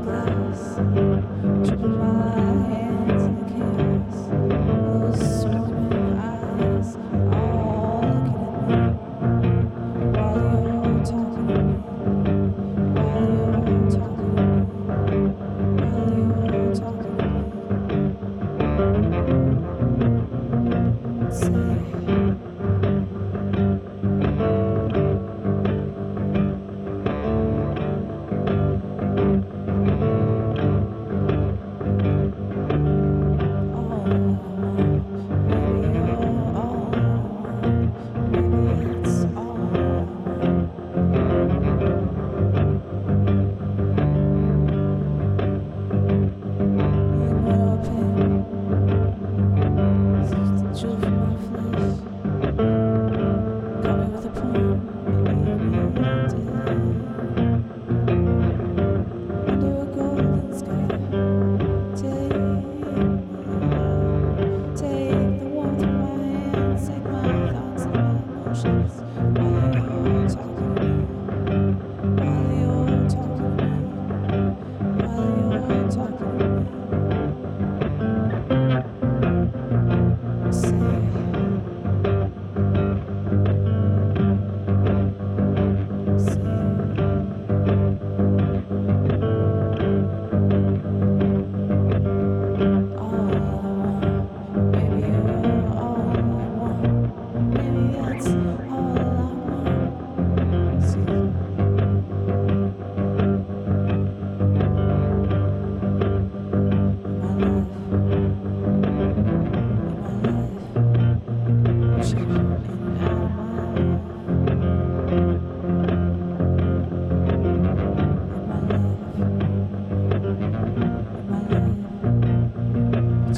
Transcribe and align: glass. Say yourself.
glass. 0.00 0.31
Say 21.32 21.71
yourself. 68.52 69.01